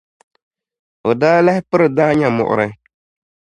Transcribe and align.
o 1.09 1.11
daa 1.21 1.39
lan 1.45 1.57
piri 1.69 1.87
daanya 1.97 2.27
muɣiri. 2.37 2.67